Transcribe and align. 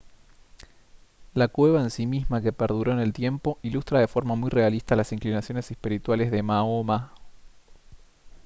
la 1.35 1.47
cueva 1.47 1.79
en 1.79 1.91
sí 1.91 2.07
misma 2.07 2.41
que 2.41 2.51
perduró 2.51 2.91
en 2.91 2.97
el 2.97 3.13
tiempo 3.13 3.59
ilustra 3.61 3.99
de 3.99 4.07
forma 4.07 4.33
muy 4.33 4.49
realista 4.49 4.95
las 4.95 5.11
inclinaciones 5.13 5.69
espirituales 5.69 6.31
de 6.31 6.41
mahoma 6.41 7.13